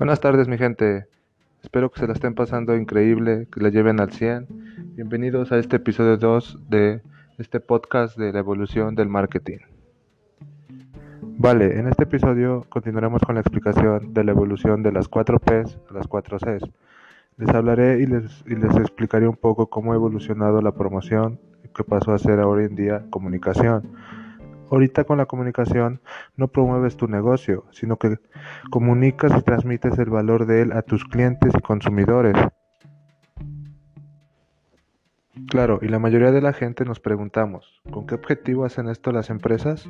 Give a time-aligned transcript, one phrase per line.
[0.00, 1.08] Buenas tardes mi gente,
[1.62, 4.46] espero que se la estén pasando increíble, que la lleven al 100.
[4.96, 7.02] Bienvenidos a este episodio 2 de
[7.36, 9.58] este podcast de la evolución del marketing.
[11.20, 15.78] Vale, en este episodio continuaremos con la explicación de la evolución de las 4 Ps
[15.90, 16.70] a las 4 Cs.
[17.36, 18.42] Les hablaré y les,
[18.78, 21.38] explicaré un poco cómo ha evolucionado la promoción,
[21.76, 23.92] qué pasó a ser ahora en día comunicación
[24.70, 26.00] Ahorita con la comunicación
[26.36, 28.18] no promueves tu negocio, sino que
[28.70, 32.36] comunicas y transmites el valor de él a tus clientes y consumidores.
[35.48, 39.30] Claro, y la mayoría de la gente nos preguntamos, ¿con qué objetivo hacen esto las
[39.30, 39.88] empresas?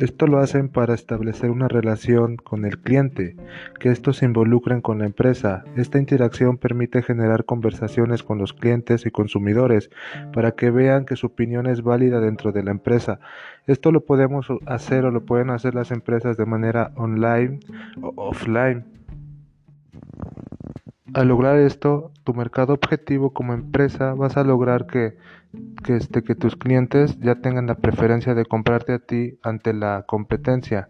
[0.00, 3.36] Esto lo hacen para establecer una relación con el cliente,
[3.78, 5.62] que estos se involucren con la empresa.
[5.76, 9.90] Esta interacción permite generar conversaciones con los clientes y consumidores
[10.32, 13.20] para que vean que su opinión es válida dentro de la empresa.
[13.66, 17.60] Esto lo podemos hacer o lo pueden hacer las empresas de manera online
[18.00, 18.86] o offline.
[21.14, 25.16] Al lograr esto, tu mercado objetivo como empresa vas a lograr que
[25.82, 30.04] que, este, que tus clientes ya tengan la preferencia de comprarte a ti ante la
[30.06, 30.88] competencia.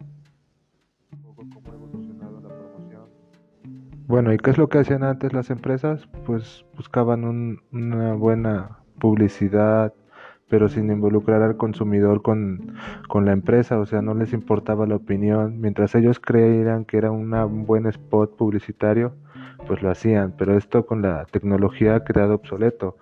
[4.07, 6.07] Bueno, ¿y qué es lo que hacían antes las empresas?
[6.25, 7.23] Pues buscaban
[7.71, 9.93] una buena publicidad,
[10.49, 12.75] pero sin involucrar al consumidor con,
[13.07, 15.61] con, la empresa, o sea, no les importaba la opinión.
[15.61, 19.13] Mientras ellos creyeran que era un buen spot publicitario,
[19.67, 22.97] pues lo hacían, pero esto con la tecnología ha quedado obsoleto.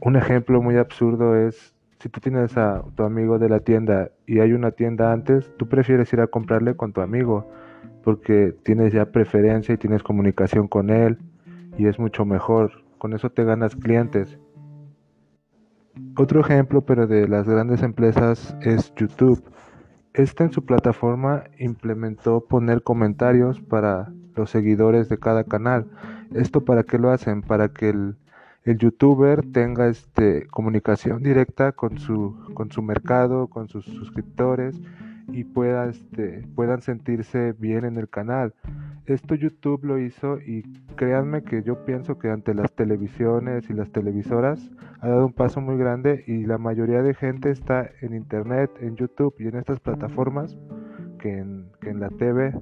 [0.00, 4.40] Un ejemplo muy absurdo es si tú tienes a tu amigo de la tienda y
[4.40, 7.50] hay una tienda antes, tú prefieres ir a comprarle con tu amigo
[8.02, 11.18] porque tienes ya preferencia y tienes comunicación con él
[11.78, 12.84] y es mucho mejor.
[12.98, 14.38] Con eso te ganas clientes.
[16.16, 19.42] Otro ejemplo, pero de las grandes empresas, es YouTube.
[20.14, 25.90] Esta en su plataforma implementó poner comentarios para los seguidores de cada canal.
[26.32, 27.42] ¿Esto para qué lo hacen?
[27.42, 28.16] Para que el
[28.64, 34.80] youtuber tenga este comunicación directa con su con su mercado, con sus suscriptores
[35.28, 38.54] y pueda este puedan sentirse bien en el canal.
[39.06, 40.62] Esto YouTube lo hizo y
[40.96, 44.70] créanme que yo pienso que ante las televisiones y las televisoras
[45.00, 48.96] ha dado un paso muy grande y la mayoría de gente está en internet, en
[48.96, 50.56] YouTube y en estas plataformas
[51.18, 52.54] que en, que en la TV.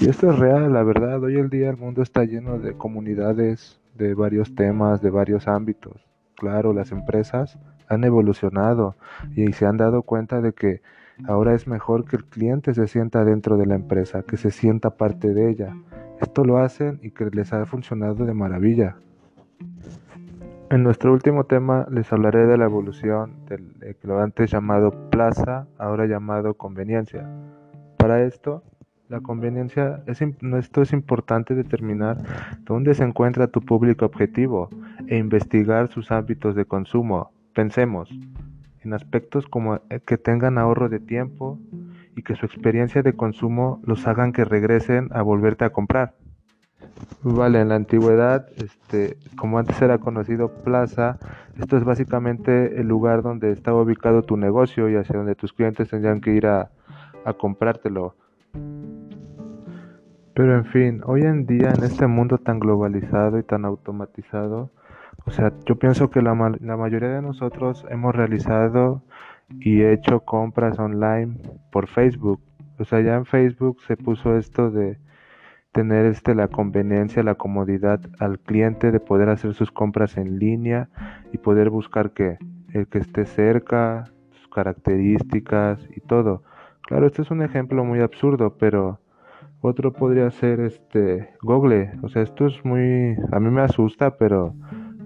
[0.00, 3.80] Y esto es real, la verdad, hoy el día el mundo está lleno de comunidades
[3.94, 6.06] de varios temas, de varios ámbitos.
[6.36, 7.58] Claro, las empresas
[7.88, 8.96] han evolucionado
[9.36, 10.82] y se han dado cuenta de que
[11.26, 14.96] ahora es mejor que el cliente se sienta dentro de la empresa, que se sienta
[14.96, 15.76] parte de ella.
[16.20, 18.96] Esto lo hacen y que les ha funcionado de maravilla.
[20.70, 26.06] En nuestro último tema les hablaré de la evolución del lo antes llamado plaza, ahora
[26.06, 27.28] llamado conveniencia.
[27.98, 28.62] Para esto
[29.08, 32.16] la conveniencia, es, esto es importante determinar
[32.64, 34.70] dónde se encuentra tu público objetivo
[35.08, 37.30] e investigar sus hábitos de consumo.
[37.52, 38.08] Pensemos
[38.84, 41.58] en aspectos como eh, que tengan ahorro de tiempo
[42.16, 46.14] y que su experiencia de consumo los hagan que regresen a volverte a comprar.
[47.22, 51.18] Vale, en la antigüedad, este, como antes era conocido Plaza,
[51.58, 55.88] esto es básicamente el lugar donde estaba ubicado tu negocio y hacia donde tus clientes
[55.88, 56.70] tendrían que ir a,
[57.24, 58.16] a comprártelo.
[60.34, 64.70] Pero en fin, hoy en día en este mundo tan globalizado y tan automatizado,
[65.24, 69.02] o sea, yo pienso que la, la mayoría de nosotros hemos realizado
[69.60, 71.38] y hecho compras online
[71.70, 72.40] por Facebook.
[72.78, 74.98] O sea, ya en Facebook se puso esto de
[75.72, 80.88] tener este la conveniencia, la comodidad al cliente de poder hacer sus compras en línea
[81.32, 82.38] y poder buscar que
[82.72, 86.42] el que esté cerca, sus características y todo.
[86.82, 89.00] Claro, este es un ejemplo muy absurdo, pero
[89.60, 91.92] otro podría ser este Google.
[92.02, 93.16] O sea, esto es muy...
[93.30, 94.54] A mí me asusta, pero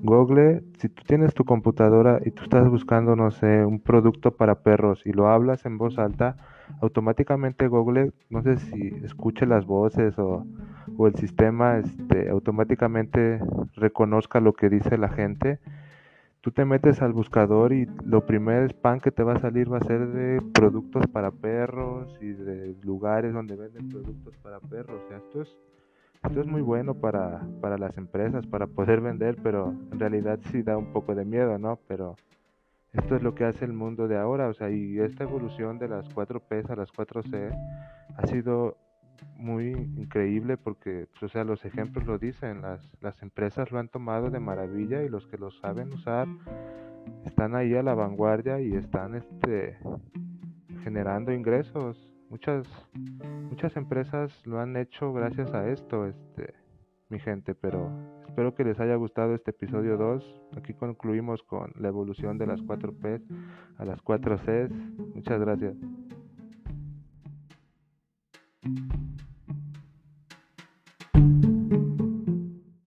[0.03, 4.57] Google, si tú tienes tu computadora y tú estás buscando, no sé, un producto para
[4.63, 6.37] perros y lo hablas en voz alta,
[6.81, 10.45] automáticamente Google, no sé si escuche las voces o,
[10.97, 13.41] o el sistema este, automáticamente
[13.75, 15.59] reconozca lo que dice la gente
[16.47, 19.78] tú te metes al buscador y lo primer spam que te va a salir va
[19.78, 25.03] a ser de productos para perros y de lugares donde venden productos para perros.
[25.04, 25.57] O sea, esto es,
[26.27, 30.63] esto es muy bueno para, para las empresas, para poder vender, pero en realidad sí
[30.63, 31.78] da un poco de miedo, ¿no?
[31.87, 32.17] Pero
[32.93, 35.89] esto es lo que hace el mundo de ahora, o sea, y esta evolución de
[35.89, 37.57] las 4P a las 4C
[38.17, 38.77] ha sido
[39.37, 43.89] muy increíble porque, pues, o sea, los ejemplos lo dicen, las, las empresas lo han
[43.89, 46.27] tomado de maravilla y los que lo saben usar
[47.25, 49.78] están ahí a la vanguardia y están este,
[50.83, 52.16] generando ingresos.
[52.31, 52.67] Muchas
[53.51, 56.55] muchas empresas lo han hecho gracias a esto, este
[57.09, 57.91] mi gente, pero
[58.27, 60.43] espero que les haya gustado este episodio 2.
[60.57, 63.21] Aquí concluimos con la evolución de las 4 P
[63.78, 64.69] a las 4 C.
[65.15, 65.77] Muchas gracias.